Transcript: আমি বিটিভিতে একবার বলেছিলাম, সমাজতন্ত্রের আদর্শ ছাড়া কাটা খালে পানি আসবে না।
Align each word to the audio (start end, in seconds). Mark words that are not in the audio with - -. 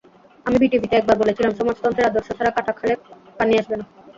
আমি 0.45 0.57
বিটিভিতে 0.61 0.95
একবার 0.97 1.15
বলেছিলাম, 1.21 1.51
সমাজতন্ত্রের 1.55 2.09
আদর্শ 2.09 2.27
ছাড়া 2.37 2.51
কাটা 2.51 2.73
খালে 2.73 2.93
পানি 3.37 3.53
আসবে 3.59 3.75
না। 3.79 3.85